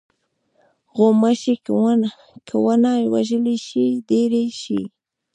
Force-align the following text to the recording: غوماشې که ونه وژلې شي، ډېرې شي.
غوماشې 0.95 1.55
که 2.47 2.55
ونه 2.63 2.93
وژلې 3.13 3.57
شي، 3.65 3.85
ډېرې 4.09 4.43
شي. 4.61 4.81